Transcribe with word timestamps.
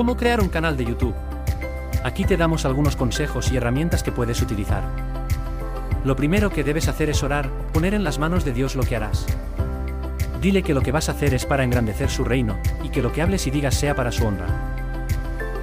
¿Cómo 0.00 0.16
crear 0.16 0.40
un 0.40 0.48
canal 0.48 0.78
de 0.78 0.86
YouTube? 0.86 1.14
Aquí 2.04 2.24
te 2.24 2.38
damos 2.38 2.64
algunos 2.64 2.96
consejos 2.96 3.52
y 3.52 3.58
herramientas 3.58 4.02
que 4.02 4.10
puedes 4.10 4.40
utilizar. 4.40 4.82
Lo 6.06 6.16
primero 6.16 6.48
que 6.48 6.64
debes 6.64 6.88
hacer 6.88 7.10
es 7.10 7.22
orar, 7.22 7.50
poner 7.74 7.92
en 7.92 8.02
las 8.02 8.18
manos 8.18 8.42
de 8.46 8.54
Dios 8.54 8.76
lo 8.76 8.82
que 8.82 8.96
harás. 8.96 9.26
Dile 10.40 10.62
que 10.62 10.72
lo 10.72 10.80
que 10.80 10.90
vas 10.90 11.10
a 11.10 11.12
hacer 11.12 11.34
es 11.34 11.44
para 11.44 11.64
engrandecer 11.64 12.08
su 12.08 12.24
reino, 12.24 12.56
y 12.82 12.88
que 12.88 13.02
lo 13.02 13.12
que 13.12 13.20
hables 13.20 13.46
y 13.46 13.50
digas 13.50 13.74
sea 13.74 13.94
para 13.94 14.10
su 14.10 14.24
honra. 14.24 14.46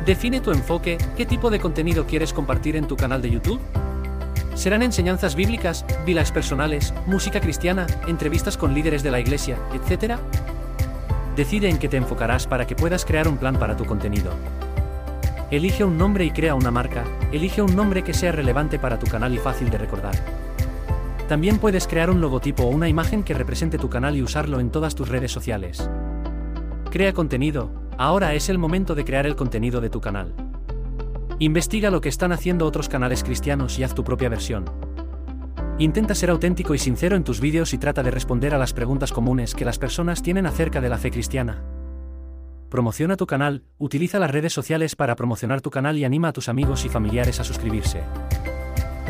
Define 0.05 0.40
tu 0.40 0.52
enfoque, 0.52 1.00
qué 1.17 1.26
tipo 1.26 1.50
de 1.50 1.59
contenido 1.59 2.06
quieres 2.06 2.31
compartir 2.31 2.76
en 2.76 2.86
tu 2.86 2.95
canal 2.95 3.23
de 3.23 3.31
YouTube. 3.31 3.59
¿Serán 4.54 4.84
enseñanzas 4.84 5.34
bíblicas, 5.34 5.84
vilas 6.06 6.31
personales, 6.31 6.94
música 7.08 7.42
cristiana, 7.42 7.88
entrevistas 8.06 8.56
con 8.56 8.76
líderes 8.76 9.02
de 9.02 9.09
la 9.09 9.20
iglesia, 9.20 9.58
etc.? 9.73 10.20
Decide 11.38 11.70
en 11.70 11.77
qué 11.77 11.88
te 11.88 11.98
enfocarás 11.98 12.48
para 12.48 12.66
que 12.66 12.76
puedas 12.76 13.05
crear 13.05 13.27
un 13.27 13.38
plan 13.38 13.58
para 13.59 13.78
tu 13.78 13.86
contenido. 13.86 14.32
Elige 15.52 15.84
un 15.84 15.95
nombre 15.95 16.26
y 16.26 16.32
crea 16.32 16.55
una 16.55 16.72
marca, 16.72 17.04
elige 17.32 17.62
un 17.62 17.76
nombre 17.76 18.03
que 18.03 18.16
sea 18.16 18.31
relevante 18.31 18.80
para 18.80 18.98
tu 18.98 19.06
canal 19.06 19.36
y 19.36 19.38
fácil 19.38 19.70
de 19.70 19.78
recordar. 19.78 20.16
También 21.30 21.59
puedes 21.59 21.86
crear 21.86 22.09
un 22.09 22.22
logotipo 22.22 22.64
o 22.64 22.70
una 22.70 22.89
imagen 22.89 23.22
que 23.22 23.36
represente 23.36 23.78
tu 23.78 23.88
canal 23.88 24.16
y 24.16 24.23
usarlo 24.23 24.59
en 24.59 24.72
todas 24.72 24.95
tus 24.95 25.09
redes 25.09 25.31
sociales. 25.31 25.88
Crea 26.89 27.14
contenido, 27.14 27.69
ahora 28.00 28.34
es 28.34 28.50
el 28.50 28.58
momento 28.58 28.95
de 28.95 29.06
crear 29.06 29.28
el 29.28 29.36
contenido 29.36 29.80
de 29.80 29.92
tu 29.92 30.02
canal. 30.02 30.34
Investiga 31.38 31.92
lo 31.92 32.02
que 32.02 32.09
están 32.09 32.31
haciendo 32.31 32.66
otros 32.66 32.90
canales 32.90 33.23
cristianos 33.23 33.78
y 33.78 33.84
haz 33.84 33.94
tu 33.94 34.03
propia 34.03 34.28
versión. 34.28 34.66
Intenta 35.80 36.16
ser 36.16 36.31
auténtico 36.31 36.73
y 36.73 36.80
sincero 36.80 37.16
en 37.16 37.23
tus 37.23 37.39
vídeos 37.39 37.72
y 37.72 37.78
trata 37.78 38.02
de 38.02 38.09
responder 38.09 38.56
a 38.56 38.58
las 38.58 38.73
preguntas 38.73 39.11
comunes 39.11 39.53
que 39.53 39.64
las 39.64 39.78
personas 39.78 40.23
tienen 40.23 40.47
acerca 40.47 40.81
de 40.81 40.89
la 40.89 40.97
fe 40.97 41.11
cristiana. 41.11 41.61
Promociona 42.67 43.16
tu 43.16 43.28
canal, 43.28 43.64
utiliza 43.78 44.17
las 44.17 44.31
redes 44.31 44.52
sociales 44.52 44.95
para 44.95 45.16
promocionar 45.16 45.61
tu 45.61 45.69
canal 45.69 45.95
y 45.95 46.03
anima 46.03 46.30
a 46.30 46.34
tus 46.34 46.50
amigos 46.50 46.84
y 46.86 46.89
familiares 46.89 47.39
a 47.39 47.44
suscribirse. 47.44 48.02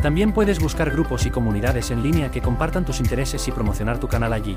También 0.02 0.34
puedes 0.34 0.60
buscar 0.60 0.90
grupos 0.90 1.24
y 1.24 1.30
comunidades 1.30 1.90
en 1.90 2.02
línea 2.02 2.30
que 2.30 2.42
compartan 2.42 2.84
tus 2.84 3.00
intereses 3.00 3.48
y 3.48 3.50
promocionar 3.50 3.98
tu 3.98 4.06
canal 4.06 4.34
allí. 4.34 4.54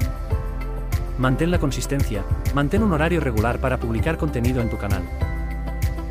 Mantén 1.17 1.49
la 1.49 1.59
consistencia, 1.59 2.25
mantén 2.53 2.83
un 2.83 2.91
horario 2.91 3.21
regular 3.21 3.59
para 3.59 3.79
publicar 3.79 4.17
contenido 4.17 4.61
en 4.61 4.69
tu 4.69 4.77
canal. 4.77 5.03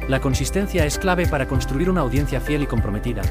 La 0.08 0.20
consistencia 0.20 0.86
es 0.86 0.98
clave 0.98 1.26
para 1.26 1.46
construir 1.46 1.90
una 1.90 2.00
audiencia 2.00 2.40
fiel 2.40 2.62
y 2.62 2.66
comprometida, 2.66 3.22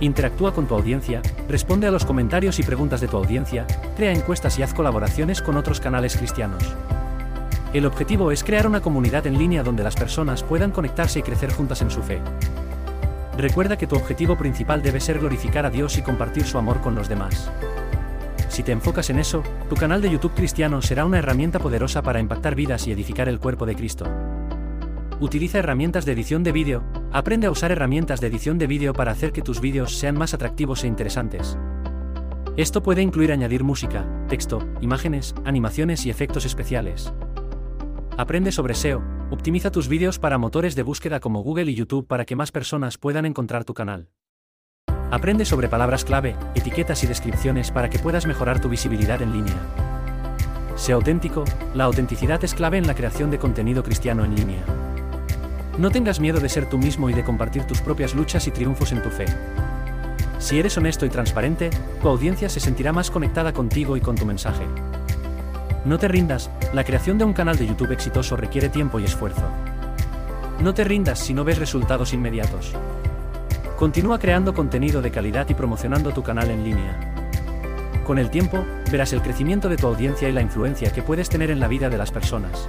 Interactúa 0.00 0.52
con 0.52 0.66
tu 0.66 0.74
audiencia, 0.74 1.22
responde 1.48 1.86
a 1.86 1.90
los 1.90 2.04
comentarios 2.04 2.58
y 2.58 2.62
preguntas 2.62 3.00
de 3.00 3.08
tu 3.08 3.16
audiencia, 3.16 3.66
crea 3.96 4.12
encuestas 4.12 4.58
y 4.58 4.62
haz 4.62 4.74
colaboraciones 4.74 5.40
con 5.40 5.56
otros 5.56 5.80
canales 5.80 6.16
cristianos. 6.16 6.62
El 7.72 7.86
objetivo 7.86 8.30
es 8.30 8.44
crear 8.44 8.66
una 8.66 8.80
comunidad 8.80 9.26
en 9.26 9.38
línea 9.38 9.62
donde 9.62 9.82
las 9.82 9.96
personas 9.96 10.42
puedan 10.42 10.70
conectarse 10.70 11.20
y 11.20 11.22
crecer 11.22 11.50
juntas 11.50 11.80
en 11.80 11.90
su 11.90 12.02
fe. 12.02 12.20
Recuerda 13.38 13.78
que 13.78 13.86
tu 13.86 13.96
objetivo 13.96 14.36
principal 14.36 14.82
debe 14.82 15.00
ser 15.00 15.18
glorificar 15.18 15.64
a 15.64 15.70
Dios 15.70 15.96
y 15.96 16.02
compartir 16.02 16.44
su 16.44 16.58
amor 16.58 16.80
con 16.80 16.94
los 16.94 17.08
demás. 17.08 17.50
Si 18.48 18.62
te 18.62 18.72
enfocas 18.72 19.10
en 19.10 19.18
eso, 19.18 19.42
tu 19.68 19.76
canal 19.76 20.00
de 20.00 20.10
YouTube 20.10 20.34
cristiano 20.34 20.80
será 20.80 21.04
una 21.04 21.18
herramienta 21.18 21.58
poderosa 21.58 22.02
para 22.02 22.20
impactar 22.20 22.54
vidas 22.54 22.86
y 22.86 22.92
edificar 22.92 23.28
el 23.28 23.40
cuerpo 23.40 23.66
de 23.66 23.74
Cristo. 23.76 24.06
Utiliza 25.20 25.58
herramientas 25.58 26.04
de 26.04 26.12
edición 26.12 26.42
de 26.42 26.52
vídeo, 26.52 26.82
aprende 27.12 27.46
a 27.46 27.50
usar 27.50 27.72
herramientas 27.72 28.20
de 28.20 28.26
edición 28.26 28.58
de 28.58 28.66
vídeo 28.66 28.92
para 28.92 29.12
hacer 29.12 29.32
que 29.32 29.42
tus 29.42 29.60
vídeos 29.60 29.98
sean 29.98 30.16
más 30.16 30.34
atractivos 30.34 30.84
e 30.84 30.86
interesantes. 30.86 31.58
Esto 32.56 32.82
puede 32.82 33.02
incluir 33.02 33.32
añadir 33.32 33.64
música, 33.64 34.06
texto, 34.28 34.66
imágenes, 34.80 35.34
animaciones 35.44 36.06
y 36.06 36.10
efectos 36.10 36.46
especiales. 36.46 37.12
Aprende 38.16 38.50
sobre 38.50 38.74
SEO, 38.74 39.02
optimiza 39.30 39.70
tus 39.70 39.88
vídeos 39.88 40.18
para 40.18 40.38
motores 40.38 40.74
de 40.74 40.82
búsqueda 40.82 41.20
como 41.20 41.42
Google 41.42 41.70
y 41.70 41.74
YouTube 41.74 42.06
para 42.06 42.24
que 42.24 42.36
más 42.36 42.52
personas 42.52 42.96
puedan 42.96 43.26
encontrar 43.26 43.64
tu 43.64 43.74
canal. 43.74 44.08
Aprende 45.10 45.44
sobre 45.44 45.68
palabras 45.68 46.04
clave, 46.04 46.34
etiquetas 46.54 47.04
y 47.04 47.06
descripciones 47.06 47.70
para 47.70 47.90
que 47.90 47.98
puedas 47.98 48.26
mejorar 48.26 48.60
tu 48.60 48.68
visibilidad 48.68 49.20
en 49.20 49.32
línea. 49.32 49.54
Sé 50.76 50.92
auténtico, 50.92 51.44
la 51.74 51.84
autenticidad 51.84 52.42
es 52.42 52.54
clave 52.54 52.78
en 52.78 52.86
la 52.86 52.94
creación 52.94 53.30
de 53.30 53.38
contenido 53.38 53.82
cristiano 53.82 54.24
en 54.24 54.34
línea. 54.34 54.64
No 55.78 55.90
tengas 55.90 56.20
miedo 56.20 56.40
de 56.40 56.48
ser 56.48 56.66
tú 56.66 56.78
mismo 56.78 57.10
y 57.10 57.12
de 57.12 57.22
compartir 57.22 57.64
tus 57.64 57.82
propias 57.82 58.14
luchas 58.14 58.46
y 58.46 58.50
triunfos 58.50 58.92
en 58.92 59.02
tu 59.02 59.10
fe. 59.10 59.26
Si 60.38 60.58
eres 60.58 60.76
honesto 60.78 61.04
y 61.04 61.10
transparente, 61.10 61.68
tu 62.00 62.08
audiencia 62.08 62.48
se 62.48 62.60
sentirá 62.60 62.92
más 62.92 63.10
conectada 63.10 63.52
contigo 63.52 63.96
y 63.96 64.00
con 64.00 64.16
tu 64.16 64.24
mensaje. 64.24 64.64
No 65.84 65.98
te 65.98 66.08
rindas, 66.08 66.50
la 66.72 66.82
creación 66.82 67.18
de 67.18 67.24
un 67.24 67.34
canal 67.34 67.58
de 67.58 67.66
YouTube 67.66 67.92
exitoso 67.92 68.36
requiere 68.36 68.70
tiempo 68.70 68.98
y 69.00 69.04
esfuerzo. 69.04 69.42
No 70.60 70.72
te 70.72 70.84
rindas 70.84 71.18
si 71.18 71.34
no 71.34 71.44
ves 71.44 71.58
resultados 71.58 72.14
inmediatos. 72.14 72.72
Continúa 73.76 74.18
creando 74.18 74.54
contenido 74.54 75.02
de 75.02 75.10
calidad 75.10 75.46
y 75.50 75.54
promocionando 75.54 76.12
tu 76.12 76.22
canal 76.22 76.50
en 76.50 76.64
línea. 76.64 77.14
Con 78.06 78.18
el 78.18 78.30
tiempo, 78.30 78.64
verás 78.90 79.12
el 79.12 79.20
crecimiento 79.20 79.68
de 79.68 79.76
tu 79.76 79.86
audiencia 79.86 80.28
y 80.28 80.32
la 80.32 80.40
influencia 80.40 80.90
que 80.90 81.02
puedes 81.02 81.28
tener 81.28 81.50
en 81.50 81.60
la 81.60 81.68
vida 81.68 81.90
de 81.90 81.98
las 81.98 82.10
personas. 82.10 82.66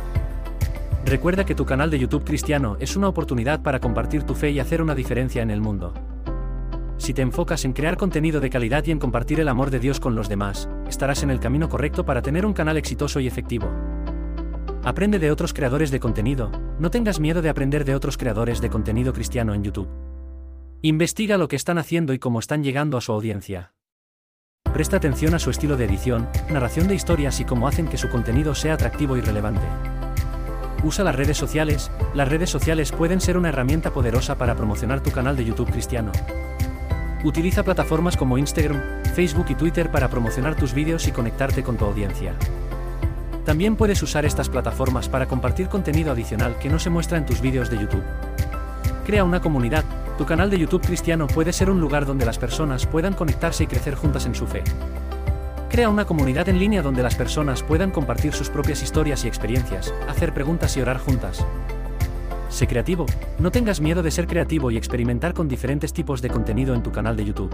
Recuerda 1.08 1.46
que 1.46 1.56
tu 1.56 1.66
canal 1.66 1.90
de 1.90 2.00
YouTube 2.00 2.26
cristiano 2.26 2.76
es 2.82 2.98
una 2.98 3.08
oportunidad 3.08 3.62
para 3.62 3.80
compartir 3.80 4.24
tu 4.24 4.36
fe 4.36 4.52
y 4.52 4.60
hacer 4.60 4.82
una 4.82 4.94
diferencia 4.94 5.42
en 5.42 5.52
el 5.52 5.62
mundo. 5.62 5.94
Si 6.98 7.14
te 7.14 7.22
enfocas 7.22 7.64
en 7.64 7.72
crear 7.72 7.96
contenido 7.96 8.42
de 8.42 8.50
calidad 8.50 8.86
y 8.86 8.92
en 8.92 9.00
compartir 9.00 9.40
el 9.40 9.48
amor 9.48 9.72
de 9.72 9.80
Dios 9.80 10.02
con 10.02 10.16
los 10.16 10.28
demás, 10.28 10.68
estarás 10.90 11.24
en 11.24 11.30
el 11.30 11.40
camino 11.40 11.70
correcto 11.70 12.06
para 12.06 12.22
tener 12.22 12.46
un 12.46 12.52
canal 12.52 12.76
exitoso 12.76 13.22
y 13.22 13.28
efectivo. 13.28 13.72
Aprende 14.84 15.18
de 15.18 15.32
otros 15.32 15.54
creadores 15.54 15.92
de 15.92 16.02
contenido, 16.02 16.52
no 16.78 16.92
tengas 16.92 17.22
miedo 17.22 17.42
de 17.42 17.48
aprender 17.48 17.86
de 17.86 17.96
otros 17.96 18.18
creadores 18.18 18.60
de 18.60 18.70
contenido 18.70 19.14
cristiano 19.14 19.54
en 19.54 19.64
YouTube. 19.64 19.88
Investiga 20.82 21.38
lo 21.38 21.48
que 21.48 21.56
están 21.56 21.78
haciendo 21.78 22.12
y 22.12 22.20
cómo 22.20 22.40
están 22.40 22.66
llegando 22.66 22.98
a 22.98 23.02
su 23.02 23.14
audiencia. 23.14 23.72
Presta 24.74 24.98
atención 24.98 25.34
a 25.36 25.40
su 25.40 25.52
estilo 25.52 25.78
de 25.78 25.86
edición, 25.86 26.28
narración 26.52 26.90
de 26.90 26.96
historias 26.96 27.40
y 27.40 27.46
cómo 27.46 27.66
hacen 27.70 27.88
que 27.88 27.98
su 27.98 28.10
contenido 28.10 28.54
sea 28.56 28.74
atractivo 28.74 29.16
y 29.16 29.22
relevante. 29.22 29.66
Usa 30.84 31.04
las 31.04 31.16
redes 31.16 31.38
sociales, 31.38 31.92
las 32.14 32.28
redes 32.28 32.50
sociales 32.50 32.92
pueden 32.92 33.20
ser 33.20 33.38
una 33.38 33.50
herramienta 33.50 33.92
poderosa 33.92 34.38
para 34.38 34.56
promocionar 34.56 35.02
tu 35.02 35.12
canal 35.12 35.36
de 35.36 35.46
YouTube 35.46 35.72
cristiano. 35.72 36.12
Utiliza 37.24 37.64
plataformas 37.64 38.16
como 38.16 38.38
Instagram, 38.38 39.04
Facebook 39.16 39.48
y 39.50 39.56
Twitter 39.56 39.90
para 39.92 40.08
promocionar 40.08 40.56
tus 40.56 40.74
vídeos 40.74 41.08
y 41.08 41.12
conectarte 41.12 41.64
con 41.64 41.78
tu 41.78 41.86
audiencia. 41.86 42.36
También 43.44 43.76
puedes 43.76 44.04
usar 44.04 44.26
estas 44.26 44.50
plataformas 44.50 45.10
para 45.10 45.26
compartir 45.26 45.68
contenido 45.68 46.12
adicional 46.12 46.60
que 46.60 46.70
no 46.70 46.78
se 46.78 46.92
muestra 46.92 47.18
en 47.18 47.26
tus 47.26 47.42
vídeos 47.42 47.70
de 47.72 47.80
YouTube. 47.80 48.04
Crea 49.06 49.24
una 49.24 49.42
comunidad, 49.42 49.84
tu 50.18 50.26
canal 50.26 50.50
de 50.50 50.60
YouTube 50.60 50.86
cristiano 50.86 51.28
puede 51.28 51.54
ser 51.54 51.72
un 51.72 51.80
lugar 51.80 52.06
donde 52.06 52.26
las 52.26 52.38
personas 52.38 52.86
puedan 52.86 53.14
conectarse 53.14 53.64
y 53.64 53.68
crecer 53.68 53.96
juntas 53.96 54.26
en 54.26 54.36
su 54.36 54.46
fe. 54.46 54.64
Crea 55.70 55.90
una 55.90 56.06
comunidad 56.06 56.48
en 56.48 56.60
línea 56.60 56.82
donde 56.82 57.04
las 57.04 57.16
personas 57.16 57.62
puedan 57.62 57.92
compartir 57.92 58.32
sus 58.32 58.50
propias 58.50 58.82
historias 58.82 59.26
y 59.26 59.28
experiencias, 59.28 59.94
hacer 60.08 60.34
preguntas 60.34 60.78
y 60.78 60.82
orar 60.82 60.98
juntas. 60.98 61.46
Sé 62.50 62.68
creativo, 62.68 63.06
no 63.38 63.52
tengas 63.52 63.82
miedo 63.82 64.02
de 64.02 64.10
ser 64.10 64.28
creativo 64.28 64.72
y 64.72 64.78
experimentar 64.78 65.34
con 65.34 65.50
diferentes 65.50 65.92
tipos 65.92 66.22
de 66.22 66.30
contenido 66.30 66.74
en 66.74 66.84
tu 66.84 66.92
canal 66.94 67.18
de 67.18 67.26
YouTube. 67.26 67.54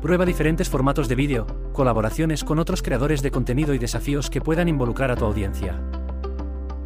Prueba 0.00 0.24
diferentes 0.24 0.70
formatos 0.70 1.08
de 1.08 1.14
vídeo, 1.14 1.46
colaboraciones 1.74 2.42
con 2.42 2.58
otros 2.58 2.82
creadores 2.82 3.20
de 3.20 3.30
contenido 3.30 3.74
y 3.74 3.78
desafíos 3.78 4.30
que 4.30 4.40
puedan 4.40 4.68
involucrar 4.68 5.10
a 5.10 5.16
tu 5.16 5.26
audiencia. 5.26 5.78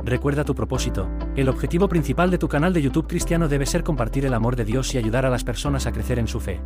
Recuerda 0.05 0.45
tu 0.45 0.57
propósito, 0.57 1.09
el 1.37 1.49
objetivo 1.49 1.89
principal 1.89 2.33
de 2.33 2.39
tu 2.39 2.49
canal 2.49 2.73
de 2.73 2.83
YouTube 2.83 3.07
cristiano 3.07 3.49
debe 3.49 3.67
ser 3.67 3.85
compartir 3.85 4.27
el 4.27 4.35
amor 4.35 4.57
de 4.57 4.65
Dios 4.65 4.93
y 4.95 4.99
ayudar 4.99 5.25
a 5.25 5.31
las 5.31 5.45
personas 5.45 5.87
a 5.87 5.93
crecer 5.93 6.19
en 6.19 6.27
su 6.27 6.41
fe. 6.41 6.61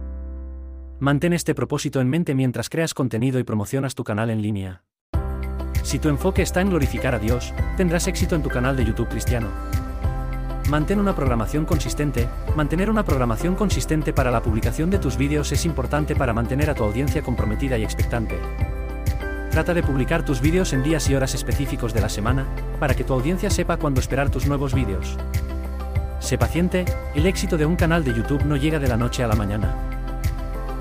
Mantén 1.01 1.33
este 1.33 1.55
propósito 1.55 2.01
en 2.01 2.09
mente 2.09 2.35
mientras 2.35 2.69
creas 2.69 2.93
contenido 2.93 3.39
y 3.39 3.45
promocionas 3.45 3.95
tu 3.95 4.03
canal 4.03 4.31
en 4.31 4.43
línea. 4.43 4.83
Si 5.85 6.01
tu 6.01 6.09
enfoque 6.09 6.43
está 6.43 6.61
en 6.61 6.71
glorificar 6.71 7.15
a 7.15 7.21
Dios, 7.21 7.55
tendrás 7.77 8.09
éxito 8.09 8.35
en 8.35 8.43
tu 8.43 8.49
canal 8.49 8.77
de 8.77 8.85
YouTube 8.85 9.09
cristiano. 9.09 9.47
Mantén 10.69 10.99
una 10.99 11.15
programación 11.15 11.67
consistente. 11.67 12.29
Mantener 12.57 12.91
una 12.91 13.05
programación 13.05 13.55
consistente 13.55 14.13
para 14.13 14.33
la 14.33 14.43
publicación 14.43 14.91
de 14.91 14.99
tus 14.99 15.17
vídeos 15.17 15.53
es 15.53 15.65
importante 15.65 16.17
para 16.17 16.33
mantener 16.33 16.69
a 16.69 16.75
tu 16.75 16.83
audiencia 16.83 17.23
comprometida 17.23 17.79
y 17.79 17.85
expectante. 17.85 18.37
Trata 19.53 19.75
de 19.75 19.85
publicar 19.85 20.25
tus 20.25 20.41
vídeos 20.41 20.73
en 20.73 20.83
días 20.83 21.09
y 21.09 21.15
horas 21.15 21.33
específicos 21.33 21.95
de 21.95 22.01
la 22.01 22.09
semana, 22.09 22.45
para 22.81 22.95
que 22.95 23.05
tu 23.05 23.15
audiencia 23.15 23.51
sepa 23.51 23.77
cuándo 23.77 24.01
esperar 24.01 24.31
tus 24.31 24.47
nuevos 24.47 24.75
vídeos. 24.75 25.17
Sé 26.19 26.39
paciente, 26.39 26.85
el 27.15 27.27
éxito 27.27 27.57
de 27.57 27.67
un 27.67 27.77
canal 27.77 28.03
de 28.03 28.15
YouTube 28.15 28.45
no 28.45 28.57
llega 28.57 28.81
de 28.81 28.89
la 28.89 28.97
noche 28.97 29.23
a 29.23 29.29
la 29.29 29.37
mañana. 29.37 29.98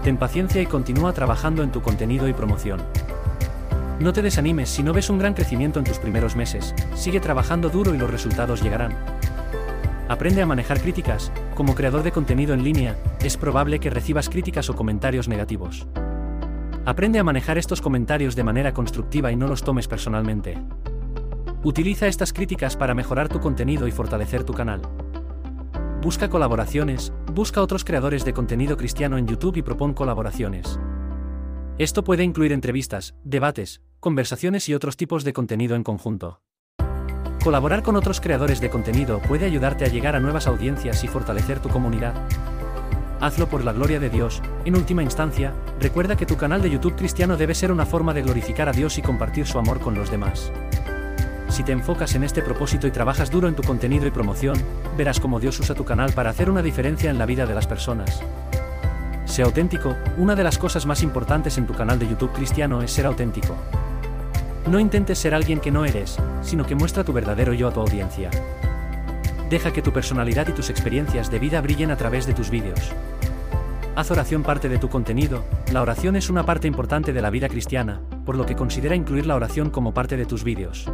Ten 0.07 0.15
paciencia 0.15 0.61
y 0.61 0.65
continúa 0.65 1.11
trabajando 1.11 1.63
en 1.63 1.71
tu 1.73 1.81
contenido 1.81 2.29
y 2.29 2.33
promoción. 2.33 2.79
No 3.99 4.13
te 4.13 4.21
desanimes 4.21 4.69
si 4.69 4.81
no 4.81 4.93
ves 4.93 5.09
un 5.09 5.19
gran 5.19 5.33
crecimiento 5.33 5.79
en 5.79 5.85
tus 5.85 5.99
primeros 5.99 6.37
meses, 6.37 6.73
sigue 6.95 7.19
trabajando 7.19 7.67
duro 7.67 7.93
y 7.93 7.97
los 7.97 8.09
resultados 8.09 8.63
llegarán. 8.63 8.95
Aprende 10.07 10.41
a 10.41 10.45
manejar 10.45 10.79
críticas, 10.79 11.29
como 11.55 11.75
creador 11.75 12.03
de 12.03 12.13
contenido 12.13 12.53
en 12.53 12.63
línea, 12.63 12.95
es 13.19 13.35
probable 13.35 13.81
que 13.81 13.89
recibas 13.89 14.29
críticas 14.29 14.69
o 14.69 14.77
comentarios 14.77 15.27
negativos. 15.27 15.87
Aprende 16.85 17.19
a 17.19 17.25
manejar 17.25 17.57
estos 17.57 17.81
comentarios 17.81 18.37
de 18.37 18.45
manera 18.45 18.73
constructiva 18.73 19.33
y 19.33 19.35
no 19.35 19.49
los 19.49 19.63
tomes 19.63 19.89
personalmente. 19.89 20.57
Utiliza 21.63 22.07
estas 22.07 22.31
críticas 22.31 22.77
para 22.77 22.93
mejorar 22.93 23.27
tu 23.27 23.41
contenido 23.41 23.89
y 23.89 23.91
fortalecer 23.91 24.45
tu 24.45 24.53
canal. 24.53 24.83
Busca 26.01 26.29
colaboraciones, 26.29 27.11
busca 27.37 27.61
otros 27.61 27.85
creadores 27.85 28.25
de 28.25 28.33
contenido 28.33 28.77
cristiano 28.77 29.15
en 29.19 29.27
YouTube 29.27 29.57
y 29.57 29.61
propon 29.61 29.93
colaboraciones. 29.93 30.79
Esto 31.77 32.03
puede 32.03 32.23
incluir 32.23 32.51
entrevistas, 32.51 33.13
debates, 33.23 33.83
conversaciones 33.99 34.67
y 34.69 34.73
otros 34.73 34.97
tipos 34.97 35.23
de 35.23 35.33
contenido 35.33 35.75
en 35.75 35.83
conjunto. 35.83 36.41
Colaborar 37.43 37.83
con 37.83 37.95
otros 37.95 38.21
creadores 38.21 38.59
de 38.59 38.71
contenido 38.71 39.21
puede 39.21 39.45
ayudarte 39.45 39.85
a 39.85 39.87
llegar 39.87 40.15
a 40.15 40.19
nuevas 40.19 40.47
audiencias 40.47 41.03
y 41.03 41.07
fortalecer 41.07 41.59
tu 41.59 41.69
comunidad. 41.69 42.15
Hazlo 43.21 43.47
por 43.47 43.63
la 43.63 43.71
gloria 43.71 43.99
de 43.99 44.09
Dios. 44.09 44.41
En 44.65 44.75
última 44.75 45.03
instancia, 45.03 45.53
recuerda 45.79 46.17
que 46.17 46.25
tu 46.25 46.37
canal 46.37 46.63
de 46.63 46.71
YouTube 46.71 46.95
cristiano 46.95 47.37
debe 47.37 47.53
ser 47.53 47.71
una 47.71 47.85
forma 47.85 48.15
de 48.15 48.23
glorificar 48.23 48.67
a 48.67 48.71
Dios 48.71 48.97
y 48.97 49.03
compartir 49.03 49.45
su 49.45 49.59
amor 49.59 49.79
con 49.79 49.93
los 49.93 50.09
demás. 50.09 50.51
Si 51.57 51.63
te 51.63 51.71
enfocas 51.71 52.13
en 52.13 52.23
este 52.23 52.43
propósito 52.43 52.85
y 52.85 52.91
trabajas 52.91 53.31
duro 53.31 53.47
en 53.47 53.55
tu 53.55 53.63
contenido 53.63 54.05
y 54.05 54.11
promoción, 54.11 54.61
verás 54.95 55.19
cómo 55.19 55.39
Dios 55.39 55.59
usa 55.59 55.73
tu 55.73 55.85
canal 55.85 56.13
para 56.13 56.29
hacer 56.29 56.51
una 56.51 56.61
diferencia 56.61 57.09
en 57.09 57.17
la 57.17 57.25
vida 57.25 57.47
de 57.47 57.55
las 57.55 57.65
personas. 57.65 58.21
Sea 59.25 59.45
auténtico, 59.45 59.95
una 60.17 60.35
de 60.35 60.43
las 60.43 60.59
cosas 60.59 60.85
más 60.85 61.01
importantes 61.01 61.57
en 61.57 61.65
tu 61.65 61.73
canal 61.73 61.97
de 61.97 62.07
YouTube 62.07 62.31
cristiano 62.31 62.83
es 62.83 62.91
ser 62.91 63.07
auténtico. 63.07 63.55
No 64.67 64.79
intentes 64.79 65.17
ser 65.17 65.33
alguien 65.33 65.59
que 65.59 65.71
no 65.71 65.83
eres, 65.83 66.19
sino 66.43 66.63
que 66.63 66.75
muestra 66.75 67.03
tu 67.03 67.11
verdadero 67.11 67.53
yo 67.53 67.69
a 67.69 67.73
tu 67.73 67.79
audiencia. 67.79 68.29
Deja 69.49 69.73
que 69.73 69.81
tu 69.81 69.91
personalidad 69.91 70.47
y 70.47 70.51
tus 70.51 70.69
experiencias 70.69 71.31
de 71.31 71.39
vida 71.39 71.59
brillen 71.61 71.89
a 71.89 71.97
través 71.97 72.27
de 72.27 72.35
tus 72.35 72.51
vídeos. 72.51 72.91
Haz 73.95 74.11
oración 74.11 74.43
parte 74.43 74.69
de 74.69 74.77
tu 74.77 74.89
contenido, 74.89 75.43
la 75.73 75.81
oración 75.81 76.17
es 76.17 76.29
una 76.29 76.45
parte 76.45 76.67
importante 76.67 77.13
de 77.13 77.21
la 77.23 77.31
vida 77.31 77.49
cristiana, 77.49 77.99
por 78.27 78.37
lo 78.37 78.45
que 78.45 78.55
considera 78.55 78.95
incluir 78.95 79.25
la 79.25 79.35
oración 79.35 79.71
como 79.71 79.95
parte 79.95 80.17
de 80.17 80.27
tus 80.27 80.43
vídeos. 80.43 80.87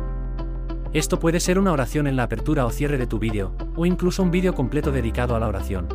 Esto 0.93 1.19
puede 1.19 1.39
ser 1.39 1.57
una 1.57 1.71
oración 1.71 2.05
en 2.05 2.15
la 2.15 2.23
apertura 2.23 2.67
o 2.67 2.69
cierre 2.69 2.99
de 2.99 3.07
tu 3.07 3.17
vídeo, 3.17 3.55
o 3.75 3.87
incluso 3.87 4.21
un 4.21 4.29
vídeo 4.29 4.53
completo 4.53 4.91
dedicado 4.91 5.35
a 5.35 5.39
la 5.39 5.47
oración. 5.47 5.87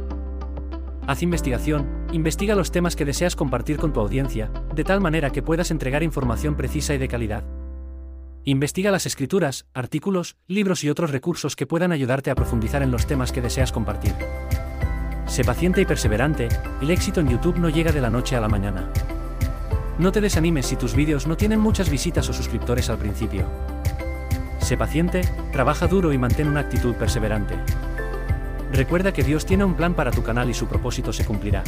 Haz 1.07 1.23
investigación, 1.23 1.87
investiga 2.11 2.57
los 2.57 2.73
temas 2.73 2.97
que 2.97 3.05
deseas 3.05 3.37
compartir 3.37 3.77
con 3.77 3.93
tu 3.93 4.01
audiencia, 4.01 4.51
de 4.75 4.83
tal 4.83 5.01
manera 5.01 5.31
que 5.31 5.41
puedas 5.41 5.71
entregar 5.71 6.03
información 6.03 6.57
precisa 6.57 6.95
y 6.95 6.99
de 6.99 7.07
calidad. 7.07 7.45
Investiga 8.43 8.91
las 8.91 9.07
escrituras, 9.07 9.67
artículos, 9.73 10.37
libros 10.49 10.83
y 10.83 10.91
otros 10.91 11.13
recursos 11.13 11.55
que 11.55 11.67
puedan 11.67 11.93
ayudarte 11.93 12.33
a 12.33 12.35
profundizar 12.35 12.83
en 12.83 12.91
los 12.91 13.07
temas 13.07 13.31
que 13.31 13.41
deseas 13.41 13.71
compartir. 13.71 14.15
Sé 15.27 15.45
paciente 15.45 15.81
y 15.81 15.85
perseverante, 15.85 16.49
el 16.83 16.91
éxito 16.91 17.21
en 17.21 17.29
YouTube 17.29 17.59
no 17.59 17.69
llega 17.69 17.93
de 17.93 18.01
la 18.01 18.11
noche 18.11 18.35
a 18.35 18.41
la 18.41 18.49
mañana. 18.49 18.91
No 20.01 20.11
te 20.11 20.21
desanimes 20.21 20.67
si 20.67 20.75
tus 20.75 20.95
vídeos 20.95 21.29
no 21.29 21.37
tienen 21.37 21.61
muchas 21.61 21.89
visitas 21.89 22.29
o 22.29 22.33
suscriptores 22.33 22.91
al 22.91 22.99
principio. 22.99 23.78
Sé 24.69 24.77
paciente, 24.77 25.23
trabaja 25.51 25.87
duro 25.87 26.13
y 26.13 26.19
mantén 26.19 26.47
una 26.47 26.61
actitud 26.61 26.95
perseverante. 26.95 27.55
Recuerda 28.71 29.15
que 29.15 29.25
Dios 29.25 29.47
tiene 29.47 29.65
un 29.65 29.73
plan 29.73 29.95
para 29.95 30.11
tu 30.11 30.23
canal 30.23 30.51
y 30.51 30.53
su 30.53 30.67
propósito 30.67 31.11
se 31.11 31.25
cumplirá. 31.25 31.65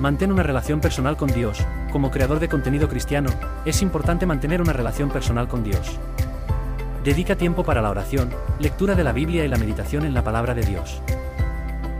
Mantén 0.00 0.32
una 0.32 0.42
relación 0.42 0.80
personal 0.80 1.16
con 1.16 1.32
Dios. 1.32 1.64
Como 1.92 2.10
creador 2.10 2.40
de 2.40 2.48
contenido 2.48 2.88
cristiano, 2.88 3.30
es 3.64 3.82
importante 3.82 4.26
mantener 4.26 4.60
una 4.60 4.72
relación 4.72 5.10
personal 5.10 5.46
con 5.46 5.62
Dios. 5.62 5.96
Dedica 7.04 7.36
tiempo 7.36 7.62
para 7.62 7.82
la 7.82 7.90
oración, 7.90 8.30
lectura 8.58 8.96
de 8.96 9.04
la 9.04 9.12
Biblia 9.12 9.44
y 9.44 9.48
la 9.48 9.56
meditación 9.56 10.04
en 10.04 10.12
la 10.12 10.24
palabra 10.24 10.54
de 10.54 10.62
Dios. 10.62 11.00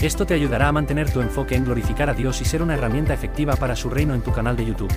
Esto 0.00 0.27
te 0.27 0.35
ayudará 0.35 0.67
a 0.67 0.73
mantener 0.73 1.12
tu 1.12 1.21
enfoque 1.21 1.55
en 1.55 1.65
glorificar 1.65 2.11
a 2.11 2.15
Dios 2.15 2.41
y 2.41 2.44
ser 2.44 2.61
una 2.61 2.75
herramienta 2.75 3.15
efectiva 3.15 3.55
para 3.55 3.77
su 3.77 3.89
reino 3.89 4.15
en 4.15 4.23
tu 4.23 4.32
canal 4.32 4.56
de 4.56 4.67
YouTube. 4.67 4.93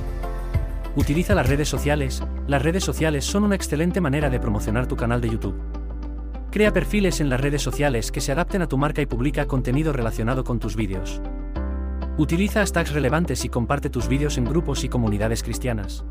Utiliza 1.00 1.34
las 1.34 1.48
redes 1.48 1.70
sociales. 1.70 2.22
Las 2.46 2.62
redes 2.62 2.84
sociales 2.84 3.24
son 3.24 3.46
una 3.46 3.56
excelente 3.56 4.02
manera 4.02 4.30
de 4.30 4.38
promocionar 4.38 4.86
tu 4.86 4.98
canal 4.98 5.22
de 5.22 5.30
YouTube. 5.30 5.56
Crea 6.52 6.74
perfiles 6.74 7.22
en 7.22 7.30
las 7.30 7.40
redes 7.40 7.62
sociales 7.62 8.12
que 8.12 8.20
se 8.20 8.34
adapten 8.34 8.62
a 8.64 8.68
tu 8.68 8.78
marca 8.78 9.02
y 9.02 9.06
publica 9.06 9.48
contenido 9.48 9.94
relacionado 9.94 10.44
con 10.44 10.60
tus 10.60 10.76
vídeos. 10.76 11.22
Utiliza 12.18 12.60
hashtags 12.60 12.92
relevantes 12.92 13.46
y 13.46 13.50
comparte 13.50 13.90
tus 13.90 14.10
vídeos 14.10 14.38
en 14.38 14.44
grupos 14.44 14.84
y 14.84 14.90
comunidades 14.90 15.42
cristianas. 15.42 16.04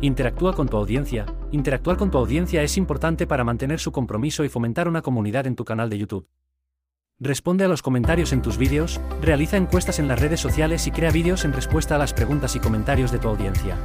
Interactúa 0.00 0.54
con 0.54 0.68
tu 0.68 0.76
audiencia. 0.76 1.26
Interactuar 1.50 1.96
con 1.96 2.12
tu 2.12 2.18
audiencia 2.18 2.62
es 2.62 2.76
importante 2.76 3.26
para 3.26 3.42
mantener 3.42 3.80
su 3.80 3.90
compromiso 3.90 4.44
y 4.44 4.48
fomentar 4.48 4.86
una 4.86 5.02
comunidad 5.02 5.48
en 5.48 5.56
tu 5.56 5.64
canal 5.64 5.90
de 5.90 5.98
YouTube. 5.98 6.28
Responde 7.20 7.64
a 7.64 7.68
los 7.68 7.82
comentarios 7.82 8.32
en 8.32 8.42
tus 8.42 8.58
vídeos, 8.58 9.00
realiza 9.20 9.56
encuestas 9.56 9.98
en 9.98 10.06
las 10.06 10.20
redes 10.20 10.38
sociales 10.38 10.86
y 10.86 10.92
crea 10.92 11.10
vídeos 11.10 11.44
en 11.44 11.52
respuesta 11.52 11.96
a 11.96 11.98
las 11.98 12.14
preguntas 12.14 12.54
y 12.54 12.60
comentarios 12.60 13.10
de 13.10 13.18
tu 13.18 13.26
audiencia. 13.26 13.76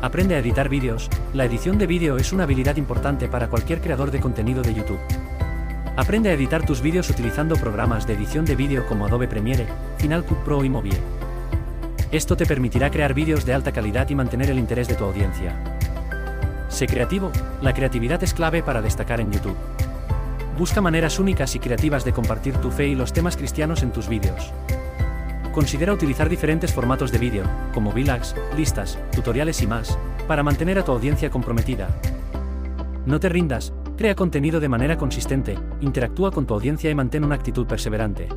Aprende 0.00 0.36
a 0.36 0.38
editar 0.38 0.68
vídeos. 0.68 1.10
La 1.34 1.44
edición 1.44 1.76
de 1.76 1.88
vídeo 1.88 2.18
es 2.18 2.32
una 2.32 2.44
habilidad 2.44 2.76
importante 2.76 3.26
para 3.26 3.48
cualquier 3.48 3.80
creador 3.80 4.12
de 4.12 4.20
contenido 4.20 4.62
de 4.62 4.74
YouTube. 4.74 5.00
Aprende 5.96 6.30
a 6.30 6.34
editar 6.34 6.64
tus 6.64 6.82
vídeos 6.82 7.10
utilizando 7.10 7.56
programas 7.56 8.06
de 8.06 8.14
edición 8.14 8.44
de 8.44 8.54
vídeo 8.54 8.86
como 8.86 9.06
Adobe 9.06 9.26
Premiere, 9.26 9.66
Final 9.98 10.24
Cut 10.24 10.38
Pro 10.44 10.64
y 10.64 10.68
Movie. 10.68 11.00
Esto 12.12 12.36
te 12.36 12.46
permitirá 12.46 12.92
crear 12.92 13.12
vídeos 13.12 13.44
de 13.44 13.54
alta 13.54 13.72
calidad 13.72 14.08
y 14.08 14.14
mantener 14.14 14.50
el 14.50 14.60
interés 14.60 14.86
de 14.86 14.94
tu 14.94 15.02
audiencia. 15.02 15.56
Sé 16.68 16.86
creativo, 16.86 17.32
la 17.60 17.74
creatividad 17.74 18.22
es 18.22 18.34
clave 18.34 18.62
para 18.62 18.82
destacar 18.82 19.20
en 19.20 19.32
YouTube. 19.32 19.56
Busca 20.60 20.82
maneras 20.82 21.18
únicas 21.18 21.56
y 21.56 21.58
creativas 21.58 22.04
de 22.04 22.12
compartir 22.12 22.54
tu 22.58 22.70
fe 22.70 22.88
y 22.88 22.94
los 22.94 23.14
temas 23.14 23.34
cristianos 23.34 23.82
en 23.82 23.92
tus 23.92 24.08
vídeos. 24.08 24.52
Considera 25.54 25.94
utilizar 25.94 26.28
diferentes 26.28 26.74
formatos 26.74 27.10
de 27.10 27.16
vídeo, 27.16 27.44
como 27.72 27.92
vlogs, 27.92 28.36
listas, 28.58 28.98
tutoriales 29.10 29.62
y 29.62 29.66
más, 29.66 29.98
para 30.28 30.42
mantener 30.42 30.78
a 30.78 30.84
tu 30.84 30.92
audiencia 30.92 31.30
comprometida. 31.30 31.88
No 33.06 33.18
te 33.18 33.30
rindas, 33.30 33.72
Crea 33.96 34.14
contenido 34.14 34.60
de 34.60 34.68
manera 34.68 34.98
consistente, 34.98 35.58
interactúa 35.80 36.30
con 36.30 36.46
tu 36.46 36.52
audiencia 36.52 36.90
y 36.90 36.94
mantén 36.94 37.24
una 37.24 37.36
actitud 37.36 37.66
perseverante. 37.66 38.28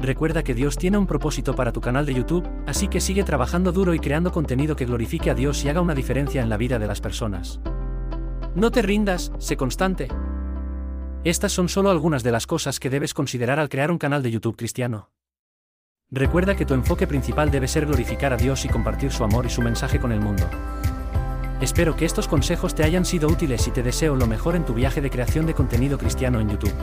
Recuerda 0.00 0.42
que 0.42 0.54
Dios 0.54 0.76
tiene 0.76 0.98
un 0.98 1.06
propósito 1.06 1.54
para 1.54 1.72
tu 1.72 1.80
canal 1.80 2.04
de 2.04 2.14
YouTube, 2.14 2.48
así 2.66 2.88
que 2.88 3.00
sigue 3.00 3.22
trabajando 3.22 3.70
duro 3.70 3.94
y 3.94 4.00
creando 4.00 4.32
contenido 4.32 4.74
que 4.74 4.86
glorifique 4.86 5.30
a 5.30 5.34
Dios 5.34 5.64
y 5.64 5.68
haga 5.68 5.80
una 5.80 5.94
diferencia 5.94 6.42
en 6.42 6.48
la 6.48 6.56
vida 6.56 6.80
de 6.80 6.88
las 6.88 7.00
personas. 7.00 7.60
No 8.56 8.72
te 8.72 8.82
rindas, 8.82 9.32
sé 9.38 9.56
constante. 9.56 10.08
Estas 11.24 11.52
son 11.52 11.68
solo 11.68 11.90
algunas 11.90 12.24
de 12.24 12.32
las 12.32 12.48
cosas 12.48 12.80
que 12.80 12.90
debes 12.90 13.14
considerar 13.14 13.60
al 13.60 13.68
crear 13.68 13.92
un 13.92 13.98
canal 13.98 14.24
de 14.24 14.32
YouTube 14.32 14.56
cristiano. 14.56 15.10
Recuerda 16.10 16.56
que 16.56 16.66
tu 16.66 16.74
enfoque 16.74 17.06
principal 17.06 17.52
debe 17.52 17.68
ser 17.68 17.86
glorificar 17.86 18.32
a 18.32 18.36
Dios 18.36 18.64
y 18.64 18.68
compartir 18.68 19.12
su 19.12 19.22
amor 19.22 19.46
y 19.46 19.50
su 19.50 19.62
mensaje 19.62 20.00
con 20.00 20.10
el 20.10 20.20
mundo. 20.20 20.42
Espero 21.60 21.94
que 21.94 22.06
estos 22.06 22.26
consejos 22.26 22.74
te 22.74 22.82
hayan 22.82 23.04
sido 23.04 23.28
útiles 23.28 23.68
y 23.68 23.70
te 23.70 23.84
deseo 23.84 24.16
lo 24.16 24.26
mejor 24.26 24.56
en 24.56 24.64
tu 24.64 24.74
viaje 24.74 25.00
de 25.00 25.10
creación 25.10 25.46
de 25.46 25.54
contenido 25.54 25.96
cristiano 25.96 26.40
en 26.40 26.50
YouTube. 26.50 26.74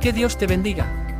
Que 0.00 0.14
Dios 0.14 0.38
te 0.38 0.46
bendiga. 0.46 1.11